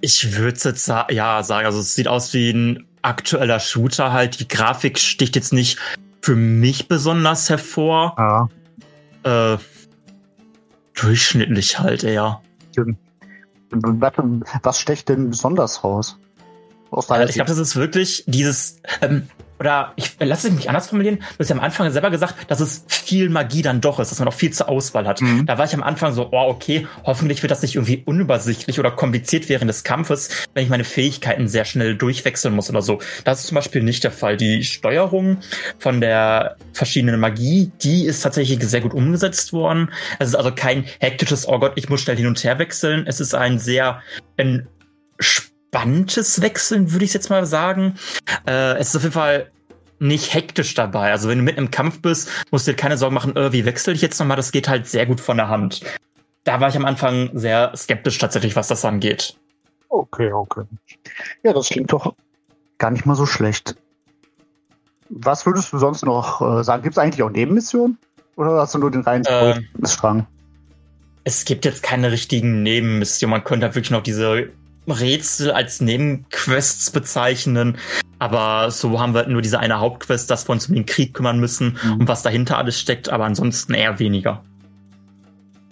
Ich 0.00 0.36
würde 0.36 0.58
jetzt 0.62 0.86
ja 0.86 1.42
sagen, 1.42 1.66
also 1.66 1.80
es 1.80 1.94
sieht 1.94 2.06
aus 2.06 2.32
wie 2.32 2.50
ein 2.50 2.86
aktueller 3.02 3.58
Shooter 3.58 4.12
halt. 4.12 4.38
Die 4.40 4.48
Grafik 4.48 4.98
sticht 4.98 5.34
jetzt 5.34 5.52
nicht 5.52 5.78
für 6.22 6.36
mich 6.36 6.88
besonders 6.88 7.50
hervor. 7.50 8.14
Ja. 9.24 9.54
Äh, 9.54 9.58
durchschnittlich 10.94 11.78
halt 11.78 12.04
eher. 12.04 12.40
Was 14.62 14.80
stecht 14.80 15.08
denn 15.08 15.30
besonders 15.30 15.84
raus? 15.84 16.18
Äh, 16.92 17.24
ich 17.26 17.34
glaube, 17.34 17.48
das 17.48 17.58
ist 17.58 17.76
wirklich 17.76 18.24
dieses, 18.26 18.80
ähm, 19.00 19.28
oder 19.58 19.92
ich 19.96 20.12
lasse 20.20 20.48
es 20.48 20.54
mich 20.54 20.68
anders 20.68 20.88
formulieren, 20.88 21.16
du 21.16 21.38
hast 21.40 21.48
ja 21.48 21.56
am 21.56 21.62
Anfang 21.62 21.90
selber 21.90 22.10
gesagt, 22.10 22.34
dass 22.48 22.60
es 22.60 22.84
viel 22.88 23.28
Magie 23.28 23.62
dann 23.62 23.80
doch 23.80 23.98
ist, 23.98 24.10
dass 24.10 24.18
man 24.18 24.28
auch 24.28 24.34
viel 24.34 24.52
zur 24.52 24.68
Auswahl 24.68 25.06
hat. 25.06 25.20
Mhm. 25.20 25.46
Da 25.46 25.58
war 25.58 25.64
ich 25.64 25.74
am 25.74 25.82
Anfang 25.82 26.12
so, 26.12 26.28
oh, 26.30 26.48
okay, 26.48 26.86
hoffentlich 27.04 27.42
wird 27.42 27.50
das 27.50 27.62
nicht 27.62 27.74
irgendwie 27.74 28.02
unübersichtlich 28.04 28.78
oder 28.78 28.90
kompliziert 28.90 29.48
während 29.48 29.68
des 29.68 29.84
Kampfes, 29.84 30.30
wenn 30.54 30.64
ich 30.64 30.70
meine 30.70 30.84
Fähigkeiten 30.84 31.48
sehr 31.48 31.64
schnell 31.64 31.96
durchwechseln 31.96 32.54
muss 32.54 32.70
oder 32.70 32.82
so. 32.82 33.00
Das 33.24 33.40
ist 33.40 33.48
zum 33.48 33.56
Beispiel 33.56 33.82
nicht 33.82 34.04
der 34.04 34.12
Fall. 34.12 34.36
Die 34.36 34.62
Steuerung 34.64 35.38
von 35.78 36.00
der 36.00 36.56
verschiedenen 36.72 37.18
Magie, 37.18 37.72
die 37.82 38.04
ist 38.04 38.20
tatsächlich 38.20 38.62
sehr 38.62 38.80
gut 38.80 38.94
umgesetzt 38.94 39.52
worden. 39.52 39.90
Es 40.18 40.28
ist 40.28 40.34
also 40.36 40.52
kein 40.54 40.84
hektisches, 41.00 41.48
oh 41.48 41.58
Gott, 41.58 41.72
ich 41.76 41.88
muss 41.88 42.00
schnell 42.00 42.16
hin 42.16 42.26
und 42.26 42.42
her 42.44 42.58
wechseln. 42.58 43.04
Es 43.06 43.20
ist 43.20 43.34
ein 43.34 43.58
sehr 43.58 44.02
ein 44.36 44.68
entspanntes 45.70 46.40
Wechseln, 46.42 46.92
würde 46.92 47.04
ich 47.04 47.14
jetzt 47.14 47.30
mal 47.30 47.46
sagen. 47.46 47.94
Äh, 48.46 48.76
es 48.78 48.88
ist 48.88 48.96
auf 48.96 49.02
jeden 49.02 49.14
Fall 49.14 49.50
nicht 49.98 50.34
hektisch 50.34 50.74
dabei. 50.74 51.10
Also 51.10 51.28
wenn 51.28 51.38
du 51.38 51.44
mit 51.44 51.58
im 51.58 51.70
Kampf 51.70 52.00
bist, 52.00 52.30
musst 52.50 52.66
du 52.66 52.72
dir 52.72 52.76
keine 52.76 52.96
Sorgen 52.96 53.14
machen, 53.14 53.36
äh, 53.36 53.52
wie 53.52 53.64
wechsle 53.64 53.92
ich 53.92 54.02
jetzt 54.02 54.18
nochmal? 54.18 54.36
Das 54.36 54.52
geht 54.52 54.68
halt 54.68 54.86
sehr 54.86 55.06
gut 55.06 55.20
von 55.20 55.36
der 55.36 55.48
Hand. 55.48 55.82
Da 56.44 56.60
war 56.60 56.68
ich 56.68 56.76
am 56.76 56.84
Anfang 56.84 57.30
sehr 57.34 57.72
skeptisch 57.76 58.18
tatsächlich, 58.18 58.56
was 58.56 58.68
das 58.68 58.84
angeht. 58.84 59.36
Okay, 59.88 60.32
okay. 60.32 60.64
Ja, 61.42 61.52
das 61.52 61.68
klingt 61.68 61.92
doch 61.92 62.14
gar 62.78 62.90
nicht 62.90 63.06
mal 63.06 63.16
so 63.16 63.26
schlecht. 63.26 63.74
Was 65.10 65.46
würdest 65.46 65.72
du 65.72 65.78
sonst 65.78 66.04
noch 66.04 66.40
äh, 66.40 66.62
sagen? 66.62 66.82
Gibt 66.82 66.94
es 66.94 66.98
eigentlich 66.98 67.22
auch 67.22 67.30
Nebenmissionen? 67.30 67.98
Oder 68.36 68.52
hast 68.58 68.74
du 68.74 68.78
nur 68.78 68.90
den 68.90 69.02
reinen 69.02 69.24
äh, 69.24 69.60
Strang? 69.84 70.26
Es 71.24 71.44
gibt 71.44 71.64
jetzt 71.64 71.82
keine 71.82 72.12
richtigen 72.12 72.62
Nebenmissionen. 72.62 73.32
Man 73.32 73.44
könnte 73.44 73.66
halt 73.66 73.74
wirklich 73.74 73.90
noch 73.90 74.02
diese 74.02 74.50
Rätsel 74.90 75.50
als 75.50 75.80
Nebenquests 75.80 76.90
bezeichnen. 76.90 77.78
Aber 78.18 78.70
so 78.70 79.00
haben 79.00 79.14
wir 79.14 79.28
nur 79.28 79.42
diese 79.42 79.60
eine 79.60 79.80
Hauptquest, 79.80 80.30
dass 80.30 80.48
wir 80.48 80.52
uns 80.52 80.68
um 80.68 80.74
den 80.74 80.86
Krieg 80.86 81.14
kümmern 81.14 81.38
müssen 81.38 81.78
mhm. 81.82 82.00
und 82.00 82.08
was 82.08 82.22
dahinter 82.22 82.58
alles 82.58 82.78
steckt, 82.78 83.08
aber 83.08 83.24
ansonsten 83.24 83.74
eher 83.74 83.98
weniger. 83.98 84.42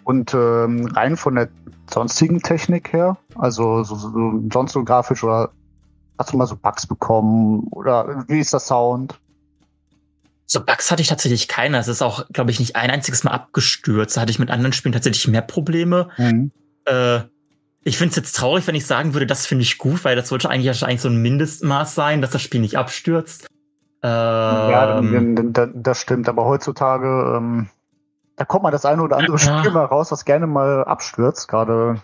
Und 0.05 0.35
ähm, 0.35 0.87
rein 0.95 1.17
von 1.17 1.35
der 1.35 1.49
sonstigen 1.91 2.41
Technik 2.41 2.93
her, 2.93 3.17
also 3.35 3.83
so, 3.83 3.97
so, 3.97 4.43
sonst 4.53 4.73
so 4.73 4.85
grafisch 4.85 5.25
oder 5.25 5.51
Hast 6.19 6.33
du 6.33 6.37
mal 6.37 6.47
so 6.47 6.57
Bugs 6.57 6.87
bekommen? 6.87 7.67
Oder 7.71 8.25
wie 8.29 8.41
ist 8.41 8.53
der 8.53 8.61
Sound? 8.61 9.19
So 10.47 10.65
Bugs 10.65 10.91
hatte 10.91 11.03
ich 11.03 11.09
tatsächlich 11.09 11.49
keine. 11.49 11.79
Es 11.79 11.89
ist 11.89 12.03
auch, 12.03 12.27
glaube 12.33 12.51
ich, 12.51 12.61
nicht 12.61 12.77
ein 12.77 12.91
einziges 12.91 13.25
Mal 13.25 13.33
abgestürzt. 13.33 14.17
Da 14.17 14.23
hatte 14.23 14.31
ich 14.31 14.39
mit 14.39 14.51
anderen 14.51 14.73
Spielen 14.73 14.93
tatsächlich 14.93 15.29
mehr 15.29 15.43
Probleme. 15.43 16.09
Mhm. 16.17 16.53
Äh, 16.85 17.21
ich 17.87 17.99
finde 17.99 18.11
es 18.11 18.17
jetzt 18.17 18.35
traurig, 18.35 18.67
wenn 18.67 18.75
ich 18.75 18.85
sagen 18.85 19.15
würde, 19.15 19.27
das 19.27 19.47
finde 19.47 19.63
ich 19.63 19.79
gut, 19.79 20.05
weil 20.05 20.17
das 20.17 20.29
sollte 20.29 20.51
eigentlich, 20.51 20.85
eigentlich 20.85 21.01
so 21.01 21.09
ein 21.09 21.23
Mindestmaß 21.23 21.95
sein, 21.95 22.21
dass 22.21 22.33
das 22.33 22.43
Spiel 22.43 22.61
nicht 22.61 22.77
abstürzt. 22.77 23.47
Ähm, 24.03 25.53
ja, 25.53 25.67
das 25.73 26.01
stimmt. 26.01 26.29
Aber 26.29 26.47
heutzutage, 26.47 27.37
ähm, 27.37 27.69
da 28.35 28.45
kommt 28.45 28.65
mal 28.65 28.73
das 28.73 28.85
eine 28.85 29.03
oder 29.03 29.19
andere 29.19 29.37
ja. 29.39 29.61
Spiel 29.61 29.71
mal 29.71 29.85
raus, 29.85 30.09
das 30.09 30.25
gerne 30.25 30.49
mal 30.49 30.83
abstürzt, 30.83 31.47
gerade 31.47 32.01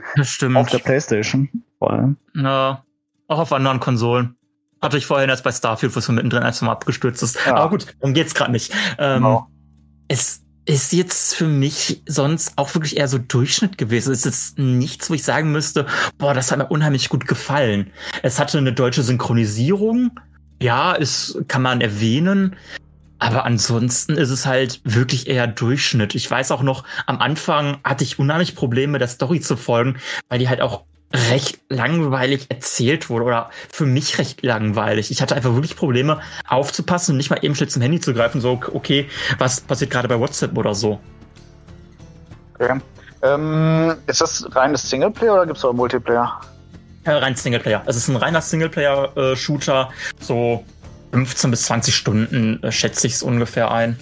auf 0.54 0.70
der 0.70 0.78
Playstation. 0.78 1.48
Voll. 1.80 2.14
Ja, 2.36 2.84
auch 3.26 3.38
auf 3.40 3.52
anderen 3.52 3.80
Konsolen. 3.80 4.36
Hatte 4.80 4.98
ich 4.98 5.06
vorhin 5.06 5.30
erst 5.30 5.42
bei 5.42 5.50
Starfield, 5.50 5.96
wo 5.96 5.98
es 5.98 6.08
mittendrin 6.08 6.44
einfach 6.44 6.64
mal 6.64 6.72
abgestürzt 6.72 7.24
ist. 7.24 7.44
Ja. 7.44 7.56
Aber 7.56 7.70
gut, 7.70 7.96
darum 7.98 8.14
geht's 8.14 8.34
gerade 8.34 8.52
nicht. 8.52 8.72
Ähm, 8.98 9.16
genau. 9.16 9.48
Es 10.06 10.42
ist 10.64 10.92
jetzt 10.92 11.34
für 11.34 11.46
mich 11.46 12.02
sonst 12.06 12.52
auch 12.56 12.74
wirklich 12.74 12.96
eher 12.96 13.08
so 13.08 13.18
Durchschnitt 13.18 13.78
gewesen. 13.78 14.12
Es 14.12 14.24
ist 14.24 14.58
nichts, 14.58 15.10
wo 15.10 15.14
ich 15.14 15.24
sagen 15.24 15.50
müsste, 15.50 15.86
boah, 16.18 16.34
das 16.34 16.52
hat 16.52 16.58
mir 16.58 16.68
unheimlich 16.68 17.08
gut 17.08 17.26
gefallen. 17.26 17.90
Es 18.22 18.38
hatte 18.38 18.58
eine 18.58 18.72
deutsche 18.72 19.02
Synchronisierung. 19.02 20.12
Ja, 20.60 20.94
es 20.94 21.38
kann 21.48 21.62
man 21.62 21.80
erwähnen. 21.80 22.56
Aber 23.18 23.44
ansonsten 23.44 24.14
ist 24.14 24.30
es 24.30 24.46
halt 24.46 24.80
wirklich 24.84 25.28
eher 25.28 25.46
Durchschnitt. 25.46 26.14
Ich 26.14 26.28
weiß 26.28 26.50
auch 26.50 26.62
noch, 26.62 26.84
am 27.06 27.20
Anfang 27.20 27.78
hatte 27.84 28.02
ich 28.04 28.18
unheimlich 28.18 28.56
Probleme, 28.56 28.98
der 28.98 29.08
Story 29.08 29.40
zu 29.40 29.56
folgen, 29.56 29.96
weil 30.28 30.40
die 30.40 30.48
halt 30.48 30.60
auch 30.60 30.84
recht 31.30 31.60
langweilig 31.68 32.46
erzählt 32.48 33.10
wurde 33.10 33.24
oder 33.24 33.50
für 33.70 33.86
mich 33.86 34.18
recht 34.18 34.42
langweilig. 34.42 35.10
Ich 35.10 35.20
hatte 35.20 35.34
einfach 35.34 35.54
wirklich 35.54 35.76
Probleme 35.76 36.20
aufzupassen 36.48 37.12
und 37.12 37.16
nicht 37.18 37.30
mal 37.30 37.38
eben 37.42 37.54
schnell 37.54 37.68
zum 37.68 37.82
Handy 37.82 38.00
zu 38.00 38.14
greifen, 38.14 38.40
so, 38.40 38.60
okay, 38.72 39.08
was 39.38 39.60
passiert 39.60 39.90
gerade 39.90 40.08
bei 40.08 40.18
WhatsApp 40.18 40.56
oder 40.56 40.74
so. 40.74 40.98
Okay. 42.54 42.80
Ähm, 43.22 43.94
ist 44.06 44.20
das 44.20 44.46
reines 44.54 44.88
Singleplayer 44.88 45.34
oder 45.34 45.46
gibt 45.46 45.58
es 45.58 45.64
auch 45.64 45.72
Multiplayer? 45.72 46.40
Ja, 47.06 47.18
rein 47.18 47.36
Singleplayer. 47.36 47.82
Es 47.86 47.96
ist 47.96 48.08
ein 48.08 48.16
reiner 48.16 48.40
Singleplayer-Shooter, 48.40 49.90
so 50.20 50.64
15 51.12 51.50
bis 51.50 51.64
20 51.64 51.94
Stunden 51.94 52.62
äh, 52.62 52.72
schätze 52.72 53.06
ich 53.06 53.14
es 53.14 53.22
ungefähr 53.22 53.70
ein. 53.70 53.98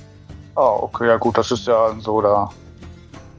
Oh, 0.57 0.81
okay, 0.83 1.09
ja 1.09 1.17
gut, 1.17 1.39
das 1.39 1.51
ist 1.51 1.67
ja 1.67 1.95
so 2.01 2.21
der 2.21 2.51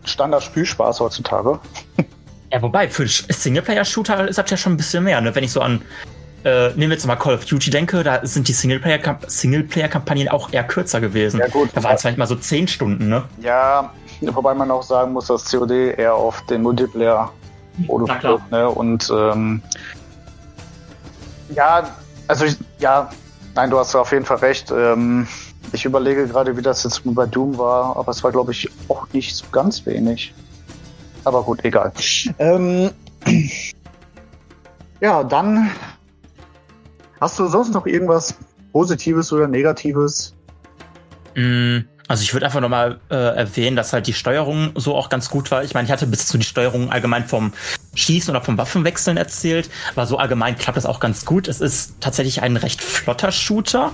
Standard-Spielspaß 0.05 0.99
heutzutage. 0.99 1.59
Ja, 2.51 2.62
wobei, 2.62 2.89
für 2.89 3.08
Singleplayer-Shooter 3.08 4.27
ist 4.27 4.38
das 4.38 4.50
ja 4.50 4.58
schon 4.58 4.74
ein 4.74 4.77
bisschen 4.77 5.03
mehr. 5.05 5.22
Ne? 5.22 5.34
Wenn 5.34 5.43
ich 5.43 5.53
so 5.53 5.62
an, 5.62 5.81
äh, 6.43 6.70
nehmen 6.70 6.89
wir 6.89 6.91
jetzt 6.91 7.05
mal 7.05 7.15
Call 7.15 7.36
of 7.36 7.46
Duty 7.46 7.70
denke, 7.70 8.03
da 8.03 8.25
sind 8.25 8.48
die 8.48 8.53
Singleplayer-Kampagnen 8.53 10.27
auch 10.27 10.51
eher 10.51 10.65
kürzer 10.65 11.00
gewesen. 11.00 11.39
Ja, 11.39 11.48
gut. 11.48 11.70
Da 11.74 11.81
waren 11.84 11.96
es 11.96 12.01
vielleicht 12.01 12.17
mal 12.17 12.27
so 12.27 12.36
10 12.36 12.67
Stunden, 12.67 13.08
ne? 13.08 13.24
Ja, 13.41 13.93
wobei 14.22 14.53
man 14.53 14.70
auch 14.70 14.84
sagen 14.84 15.13
muss, 15.13 15.27
dass 15.27 15.50
COD 15.50 15.98
eher 15.98 16.13
auf 16.13 16.46
den 16.48 16.62
Multiplayer-Modus 16.63 18.10
wird, 18.22 18.51
ne? 18.51 18.70
Und, 18.70 19.10
ähm, 19.15 19.62
ja, 21.55 21.89
also, 22.27 22.46
ich, 22.46 22.58
ja, 22.79 23.10
nein, 23.55 23.70
du 23.70 23.79
hast 23.79 23.96
auf 23.96 24.12
jeden 24.12 24.25
Fall 24.25 24.38
recht. 24.38 24.72
Ähm, 24.72 25.25
ich 25.72 25.86
überlege 25.86 26.27
gerade, 26.27 26.58
wie 26.58 26.62
das 26.62 26.84
jetzt 26.84 27.01
bei 27.05 27.25
Doom 27.25 27.58
war, 27.58 27.96
aber 27.96 28.12
es 28.12 28.22
war, 28.24 28.31
glaube 28.31 28.51
ich, 28.51 28.70
auch 28.89 29.08
nicht 29.13 29.36
so 29.36 29.46
ganz 29.51 29.86
wenig. 29.86 30.34
Aber 31.23 31.43
gut, 31.43 31.63
egal. 31.63 31.91
Ähm, 32.39 32.91
ja, 35.01 35.23
dann 35.23 35.71
hast 37.19 37.37
du 37.39 37.47
sonst 37.47 37.73
noch 37.73 37.85
irgendwas 37.85 38.35
Positives 38.71 39.31
oder 39.31 39.47
Negatives? 39.47 40.33
Mm, 41.35 41.79
also 42.07 42.23
ich 42.23 42.33
würde 42.33 42.45
einfach 42.45 42.61
nochmal 42.61 42.99
äh, 43.09 43.15
erwähnen, 43.15 43.75
dass 43.75 43.93
halt 43.93 44.07
die 44.07 44.13
Steuerung 44.13 44.71
so 44.75 44.95
auch 44.95 45.09
ganz 45.09 45.29
gut 45.29 45.51
war. 45.51 45.63
Ich 45.63 45.73
meine, 45.73 45.85
ich 45.85 45.91
hatte 45.91 46.07
bis 46.07 46.27
zu 46.27 46.37
die 46.37 46.45
Steuerung 46.45 46.91
allgemein 46.91 47.25
vom 47.25 47.53
Schießen 47.95 48.33
oder 48.33 48.43
vom 48.43 48.57
Waffenwechseln 48.57 49.17
erzählt, 49.17 49.69
aber 49.93 50.05
so 50.05 50.17
allgemein 50.17 50.57
klappt 50.57 50.77
das 50.77 50.86
auch 50.86 51.00
ganz 51.00 51.25
gut. 51.25 51.48
Es 51.48 51.60
ist 51.60 51.95
tatsächlich 52.00 52.41
ein 52.41 52.55
recht 52.57 52.81
flotter 52.81 53.31
Shooter. 53.31 53.91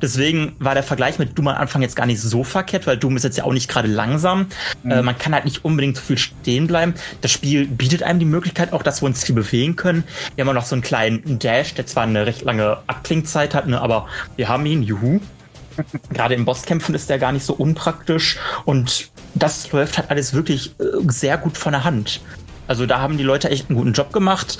Deswegen 0.00 0.56
war 0.58 0.74
der 0.74 0.82
Vergleich 0.82 1.18
mit 1.18 1.38
Doom 1.38 1.48
am 1.48 1.56
Anfang 1.56 1.82
jetzt 1.82 1.94
gar 1.94 2.06
nicht 2.06 2.20
so 2.20 2.42
verkehrt, 2.42 2.86
weil 2.86 2.96
Doom 2.96 3.16
ist 3.16 3.22
jetzt 3.22 3.36
ja 3.36 3.44
auch 3.44 3.52
nicht 3.52 3.68
gerade 3.68 3.88
langsam. 3.88 4.46
Mhm. 4.82 4.90
Äh, 4.90 5.02
man 5.02 5.18
kann 5.18 5.34
halt 5.34 5.44
nicht 5.44 5.64
unbedingt 5.64 5.96
so 5.96 6.02
viel 6.02 6.18
stehen 6.18 6.66
bleiben. 6.66 6.94
Das 7.20 7.30
Spiel 7.30 7.66
bietet 7.66 8.02
einem 8.02 8.18
die 8.18 8.24
Möglichkeit 8.24 8.72
auch, 8.72 8.82
dass 8.82 9.02
wir 9.02 9.06
uns 9.06 9.22
viel 9.22 9.34
bewegen 9.34 9.76
können. 9.76 10.04
Wir 10.34 10.42
haben 10.42 10.48
auch 10.48 10.54
noch 10.54 10.66
so 10.66 10.74
einen 10.74 10.82
kleinen 10.82 11.38
Dash, 11.38 11.74
der 11.74 11.86
zwar 11.86 12.04
eine 12.04 12.26
recht 12.26 12.42
lange 12.42 12.78
Abklingzeit 12.86 13.54
hat, 13.54 13.66
ne, 13.66 13.80
aber 13.80 14.08
wir 14.36 14.48
haben 14.48 14.64
ihn, 14.66 14.82
juhu. 14.82 15.20
Gerade 16.12 16.34
im 16.34 16.44
Bosskämpfen 16.44 16.94
ist 16.94 17.10
der 17.10 17.18
gar 17.18 17.32
nicht 17.32 17.44
so 17.44 17.52
unpraktisch 17.52 18.38
und 18.64 19.10
das 19.34 19.72
läuft 19.72 19.98
halt 19.98 20.08
alles 20.08 20.32
wirklich 20.32 20.74
äh, 20.78 20.84
sehr 21.08 21.36
gut 21.36 21.58
von 21.58 21.72
der 21.72 21.82
Hand. 21.82 22.20
Also 22.66 22.86
da 22.86 23.00
haben 23.00 23.18
die 23.18 23.24
Leute 23.24 23.50
echt 23.50 23.68
einen 23.68 23.78
guten 23.78 23.92
Job 23.92 24.12
gemacht. 24.12 24.58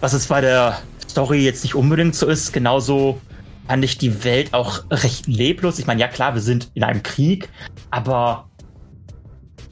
Was 0.00 0.12
es 0.12 0.26
bei 0.26 0.40
der 0.40 0.78
Story 1.08 1.44
jetzt 1.44 1.62
nicht 1.62 1.74
unbedingt 1.74 2.14
so 2.14 2.26
ist, 2.26 2.52
genauso 2.52 3.20
fand 3.68 3.84
ich 3.84 3.98
die 3.98 4.24
Welt 4.24 4.54
auch 4.54 4.82
recht 4.90 5.26
leblos. 5.26 5.78
Ich 5.78 5.86
meine, 5.86 6.00
ja 6.00 6.08
klar, 6.08 6.34
wir 6.34 6.42
sind 6.42 6.70
in 6.74 6.82
einem 6.82 7.02
Krieg, 7.02 7.48
aber 7.90 8.48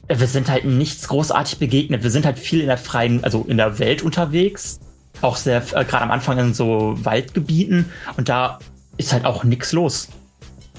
wir 0.07 0.27
sind 0.27 0.49
halt 0.49 0.65
nichts 0.65 1.07
großartig 1.07 1.59
begegnet. 1.59 2.03
Wir 2.03 2.11
sind 2.11 2.25
halt 2.25 2.39
viel 2.39 2.61
in 2.61 2.67
der 2.67 2.77
freien, 2.77 3.23
also 3.23 3.45
in 3.47 3.57
der 3.57 3.79
Welt 3.79 4.01
unterwegs. 4.01 4.79
Auch 5.21 5.35
sehr, 5.35 5.57
äh, 5.57 5.85
gerade 5.85 6.01
am 6.01 6.11
Anfang 6.11 6.37
in 6.37 6.53
so 6.53 6.95
Waldgebieten. 7.03 7.91
Und 8.17 8.29
da 8.29 8.59
ist 8.97 9.13
halt 9.13 9.25
auch 9.25 9.43
nichts 9.43 9.71
los. 9.71 10.09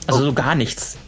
Also 0.07 0.21
oh. 0.21 0.25
so 0.27 0.33
gar 0.33 0.55
nichts. 0.55 0.99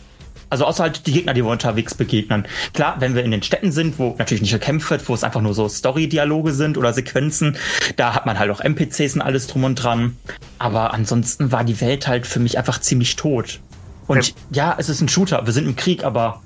Also 0.54 0.66
außer 0.66 0.84
halt 0.84 1.08
die 1.08 1.12
Gegner, 1.12 1.34
die 1.34 1.44
wir 1.44 1.50
unterwegs 1.50 1.96
begegnen. 1.96 2.46
Klar, 2.74 2.94
wenn 3.00 3.16
wir 3.16 3.24
in 3.24 3.32
den 3.32 3.42
Städten 3.42 3.72
sind, 3.72 3.98
wo 3.98 4.14
natürlich 4.18 4.40
nicht 4.40 4.52
gekämpft 4.52 4.88
wird, 4.88 5.08
wo 5.08 5.14
es 5.14 5.24
einfach 5.24 5.40
nur 5.40 5.52
so 5.52 5.68
Story-Dialoge 5.68 6.52
sind 6.52 6.78
oder 6.78 6.92
Sequenzen, 6.92 7.56
da 7.96 8.14
hat 8.14 8.24
man 8.24 8.38
halt 8.38 8.52
auch 8.52 8.60
NPCs 8.60 9.16
und 9.16 9.22
alles 9.22 9.48
drum 9.48 9.64
und 9.64 9.74
dran. 9.74 10.16
Aber 10.60 10.94
ansonsten 10.94 11.50
war 11.50 11.64
die 11.64 11.80
Welt 11.80 12.06
halt 12.06 12.24
für 12.24 12.38
mich 12.38 12.56
einfach 12.56 12.80
ziemlich 12.80 13.16
tot. 13.16 13.58
Und 14.06 14.28
ja, 14.52 14.68
ja 14.68 14.76
es 14.78 14.88
ist 14.88 15.00
ein 15.00 15.08
Shooter, 15.08 15.44
wir 15.44 15.52
sind 15.52 15.66
im 15.66 15.74
Krieg, 15.74 16.04
aber 16.04 16.40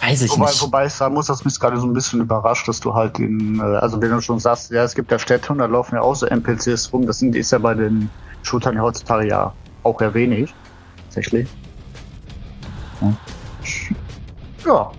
weiß 0.00 0.22
ich 0.22 0.32
wobei, 0.32 0.46
nicht. 0.46 0.60
Wobei 0.60 0.86
ich 0.86 0.92
sagen 0.92 1.14
muss, 1.14 1.26
dass 1.26 1.44
mich 1.44 1.60
gerade 1.60 1.76
so 1.78 1.86
ein 1.86 1.94
bisschen 1.94 2.20
überrascht, 2.20 2.66
dass 2.66 2.80
du 2.80 2.94
halt 2.94 3.20
in, 3.20 3.60
äh, 3.60 3.62
also 3.62 4.02
wenn 4.02 4.10
du 4.10 4.20
schon 4.20 4.40
sagst, 4.40 4.72
ja, 4.72 4.82
es 4.82 4.96
gibt 4.96 5.12
ja 5.12 5.20
Städte 5.20 5.52
und 5.52 5.58
da 5.58 5.66
laufen 5.66 5.94
ja 5.94 6.00
auch 6.00 6.16
so 6.16 6.26
NPCs 6.26 6.92
rum, 6.92 7.06
das 7.06 7.20
sind, 7.20 7.36
ist 7.36 7.52
ja 7.52 7.58
bei 7.58 7.74
den 7.74 8.10
Shootern 8.42 8.74
ja 8.74 8.82
heutzutage 8.82 9.28
ja 9.28 9.52
auch 9.84 10.00
eher 10.00 10.14
wenig. 10.14 10.52
Tatsächlich. 11.04 11.46
Ja, 14.64 14.90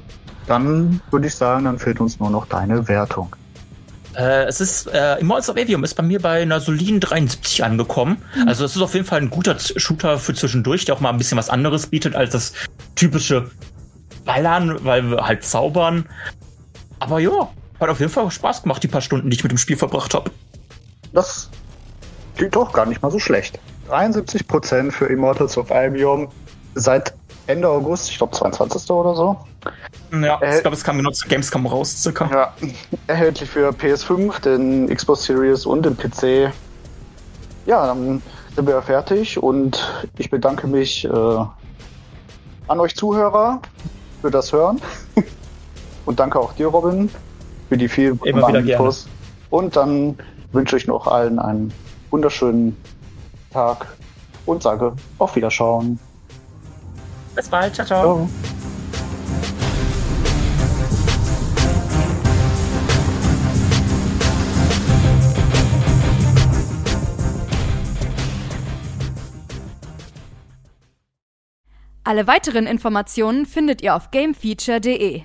dann 0.48 1.02
würde 1.12 1.28
ich 1.28 1.36
sagen, 1.36 1.66
dann 1.66 1.80
fehlt 1.80 2.00
uns 2.00 2.20
nur 2.20 2.30
noch 2.30 2.46
deine 2.48 2.88
Wertung. 2.88 3.36
Äh, 4.16 4.46
es 4.46 4.62
ist, 4.62 4.88
äh, 4.88 5.20
Immortals 5.20 5.50
of 5.50 5.58
Avium 5.58 5.84
ist 5.84 5.96
bei 5.96 6.04
mir 6.04 6.22
bei 6.22 6.42
einer 6.42 6.60
soliden 6.60 7.00
73 7.00 7.64
angekommen. 7.64 8.22
Mhm. 8.36 8.48
Also 8.48 8.66
es 8.66 8.76
ist 8.76 8.82
auf 8.82 8.94
jeden 8.94 9.06
Fall 9.06 9.22
ein 9.22 9.30
guter 9.30 9.58
Shooter 9.60 10.20
für 10.20 10.34
zwischendurch, 10.34 10.86
der 10.86 10.96
auch 10.96 11.00
mal 11.00 11.10
ein 11.10 11.18
bisschen 11.18 11.38
was 11.38 11.50
anderes 11.50 11.88
bietet 11.88 12.16
als 12.16 12.32
das 12.32 12.54
typische 12.96 13.50
Ballern, 14.26 14.84
weil 14.84 15.10
wir 15.10 15.26
halt 15.26 15.44
zaubern. 15.44 16.06
Aber 17.00 17.20
ja, 17.20 17.50
hat 17.80 17.90
auf 17.90 18.00
jeden 18.00 18.12
Fall 18.12 18.30
Spaß 18.30 18.64
gemacht, 18.64 18.84
die 18.84 18.88
paar 18.88 19.02
Stunden, 19.02 19.30
die 19.30 19.36
ich 19.36 19.44
mit 19.44 19.52
dem 19.52 19.58
Spiel 19.58 19.78
verbracht 19.78 20.14
habe. 20.14 20.32
Das 21.12 21.50
klingt 22.36 22.56
doch 22.56 22.72
gar 22.72 22.86
nicht 22.86 23.02
mal 23.02 23.12
so 23.12 23.20
schlecht. 23.20 23.60
73% 23.90 24.92
für 24.92 25.06
Immortals 25.06 25.58
of 25.58 25.72
Albion 25.72 26.30
seit 26.76 27.14
Ende 27.48 27.68
August, 27.68 28.10
ich 28.10 28.18
glaube 28.18 28.34
22. 28.34 28.90
oder 28.92 29.16
so. 29.16 29.38
Ja, 30.12 30.40
ich 30.42 30.62
glaube, 30.62 30.76
es 30.76 30.84
kam 30.84 30.98
genau 30.98 31.12
zu 31.12 31.28
Gamescom 31.28 31.66
raus, 31.66 32.02
circa. 32.02 32.30
Ja, 32.32 32.54
erhältlich 33.08 33.50
für 33.50 33.70
PS5, 33.70 34.42
den 34.42 34.94
Xbox 34.94 35.24
Series 35.24 35.66
und 35.66 35.86
den 35.86 35.98
PC. 35.98 36.54
Ja, 37.66 37.88
dann 37.88 38.22
sind 38.56 38.68
wir 38.68 38.82
fertig 38.82 39.42
und 39.42 40.08
ich 40.18 40.30
bedanke 40.30 40.68
mich 40.68 41.06
äh, 41.06 41.10
an 42.68 42.80
euch 42.80 42.96
Zuhörer 42.96 43.62
für 44.22 44.32
das 44.32 44.54
Hören. 44.54 44.80
und 46.06 46.20
danke 46.20 46.40
auch 46.40 46.54
dir, 46.54 46.68
Robin, 46.68 47.10
für 47.70 47.78
die 47.78 47.88
vielen 47.88 48.20
Immer 48.24 48.48
wieder 48.48 48.60
Infos. 48.60 49.06
Gerne. 49.06 49.18
Und 49.50 49.76
dann 49.76 50.18
wünsche 50.52 50.78
ich 50.78 50.88
noch 50.88 51.08
allen 51.08 51.40
einen 51.40 51.74
wunderschönen 52.12 52.78
Tag 53.52 53.88
und 54.46 54.62
sage 54.62 54.94
auf 55.18 55.36
Wiederschauen. 55.36 56.00
Bis 57.36 57.50
bald. 57.50 57.74
Ciao, 57.74 57.86
ciao. 57.86 58.02
ciao. 58.02 58.30
Alle 72.06 72.28
weiteren 72.28 72.68
Informationen 72.68 73.46
findet 73.46 73.82
ihr 73.82 73.96
auf 73.96 74.12
gamefeature.de. 74.12 75.24